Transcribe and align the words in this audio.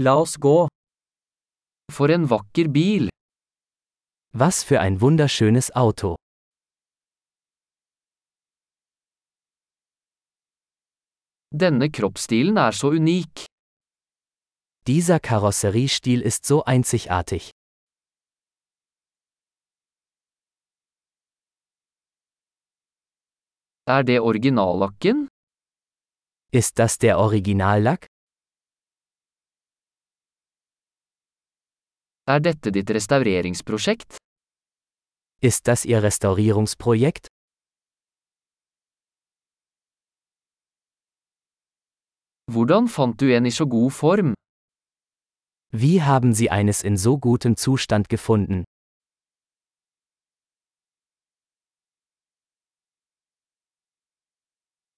La 0.00 0.12
oss 0.14 0.36
gå. 0.38 0.68
For 1.90 2.08
en 2.14 2.28
vakker 2.30 2.68
bil. 2.70 3.08
Was 4.32 4.62
für 4.62 4.78
ein 4.78 5.00
wunderschönes 5.00 5.72
Auto. 5.74 6.14
Denne 11.50 11.90
kroppsstilen 11.90 12.56
er 12.56 12.72
så 12.72 12.90
unik. 12.90 13.46
Dieser 14.86 15.18
Karosseriestil 15.18 16.22
ist 16.22 16.46
so 16.46 16.62
einzigartig. 16.64 17.50
Er 23.86 24.04
det 24.04 24.20
originallakken? 24.20 25.26
Ist 26.52 26.78
das 26.78 26.98
der 26.98 27.18
Originallack? 27.18 28.06
Er 32.28 32.40
dette 32.40 32.70
ditt 32.70 32.90
restaureringsprosjekt? 32.90 34.18
Ist 35.40 35.66
das 35.66 35.86
Ihr 35.86 36.02
Restaurierungsprojekt? 36.02 37.28
Hvordan 42.52 42.88
fant 42.88 43.18
du 43.22 43.32
en 43.36 43.46
i 43.46 43.50
så 43.50 43.66
god 43.66 43.92
form? 43.92 44.34
Wie 45.72 46.02
haben 46.02 46.34
Sie 46.34 46.50
eines 46.50 46.82
in 46.82 46.98
so 46.98 47.16
gutem 47.18 47.56
Zustand 47.56 48.10
gefunden? 48.10 48.64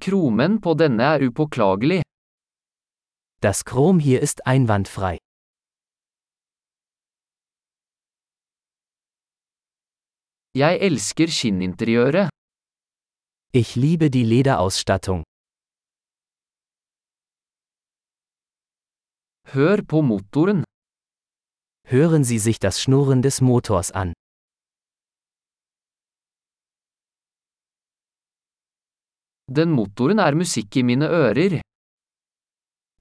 Kromen 0.00 0.60
på 0.60 0.74
denne 0.74 1.02
er 1.02 1.28
upåklagelig. 1.28 2.02
Das 3.40 3.64
Chrom 3.64 4.00
hier 4.00 4.20
ist 4.20 4.44
einwandfrei. 4.44 5.18
Jeg 10.54 10.78
elsker 10.86 11.28
skinninteriøret. 11.32 12.28
Ich 13.54 13.70
liebe 13.76 14.08
die 14.16 14.24
Lederausstattung. 14.32 15.24
Hør 19.54 19.80
på 19.88 20.00
motoren. 20.02 20.64
Hören 21.88 22.24
Sie 22.24 22.38
sich 22.38 22.58
das 22.58 22.82
Schnurren 22.82 23.22
des 23.22 23.40
Motors 23.40 23.90
an. 24.02 24.12
Den 29.56 29.70
motoren 29.78 30.18
er 30.18 30.34
musikk 30.34 30.76
i 30.76 30.82
mine 30.82 31.08
ører. 31.08 31.60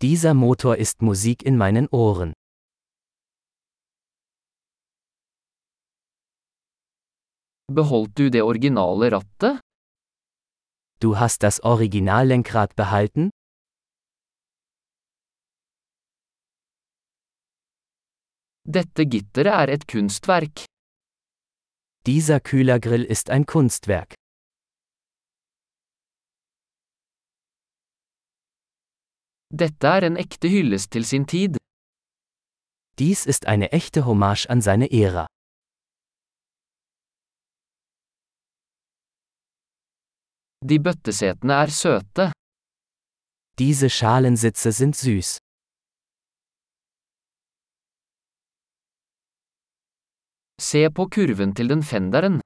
Dieser 0.01 0.33
Motor 0.33 0.75
ist 0.77 1.01
Musik 1.01 1.43
in 1.43 1.57
meinen 1.57 1.87
Ohren. 1.91 2.33
Beholdt 7.73 8.17
du 8.17 8.29
det 8.29 8.41
originale 8.43 9.11
rattet? 9.11 9.61
Du 10.99 11.15
hast 11.19 11.41
das 11.43 11.61
Originallenkrad 11.63 12.75
behalten? 12.75 13.29
Dette 18.65 19.05
gitteret 19.05 19.53
er 19.63 19.69
et 19.69 19.87
kunstverk. 19.87 20.65
Dieser 22.05 22.39
Kühlergrill 22.41 23.05
ist 23.05 23.29
ein 23.29 23.45
Kunstwerk. 23.45 24.15
Dette 29.49 29.87
er 29.87 30.03
en 30.03 30.17
ekte 30.17 30.49
hyllest 30.49 30.91
til 30.91 31.05
sin 31.05 31.25
tid. 31.25 31.57
Dies 32.99 33.25
ist 33.25 33.45
eine 33.45 33.71
echte 33.71 34.05
Hommage 34.05 34.49
an 34.49 34.61
seine 34.61 34.91
Ära. 34.91 35.27
De 40.69 40.77
bøttesetene 40.79 41.53
er 41.63 41.71
søte. 41.73 42.31
Diese 43.59 43.89
Schalensitze 43.89 44.71
sind 44.71 44.95
süß. 44.95 45.37
Se 50.61 50.89
på 50.97 51.07
kurven 51.15 51.55
til 51.55 51.67
den 51.73 51.81
fenderen. 51.83 52.41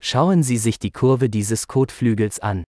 Schauen 0.00 0.42
Sie 0.42 0.58
sich 0.58 0.78
die 0.78 0.90
Kurve 0.90 1.30
dieses 1.30 1.66
Kotflügels 1.66 2.38
an. 2.40 2.64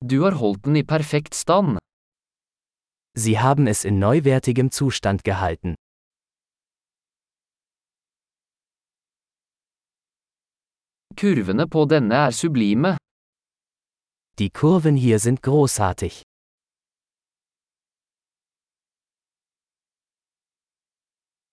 Du 0.00 0.24
har 0.24 0.34
holdt 0.40 0.64
den 0.66 0.76
i 0.76 0.82
perfekt 0.82 1.34
stand. 1.34 1.78
Sie 3.14 3.38
haben 3.38 3.66
es 3.68 3.84
in 3.84 3.98
neuwertigem 3.98 4.70
Zustand 4.72 5.22
gehalten. 5.22 5.76
Kurvene 11.20 11.64
på 11.66 11.84
denne 11.88 12.14
er 12.26 12.32
sublime. 12.32 12.96
Die 14.38 14.50
Kurven 14.50 14.96
hier 14.96 15.18
sind 15.18 15.42
großartig. 15.42 16.22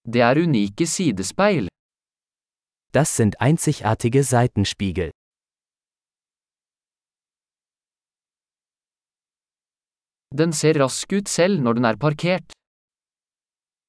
Det 0.05 0.21
er 0.21 0.35
unike 0.35 0.85
sidespeil. 0.85 1.69
Das 2.91 3.15
sind 3.15 3.39
einzigartige 3.39 4.23
Seitenspiegel. 4.23 5.11
Den 10.39 10.51
ser 10.51 10.75
rask 10.79 11.11
ut 11.13 11.27
selv 11.29 11.61
når 11.61 11.73
den 11.75 11.85
er 11.85 11.97
parkert. 11.97 12.51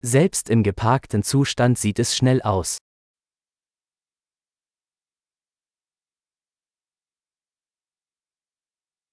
Selbst 0.02 0.50
im 0.50 0.62
geparkten 0.62 1.22
Zustand 1.22 1.78
sieht 1.78 1.98
es 1.98 2.16
schnell 2.16 2.42
aus. 2.42 2.78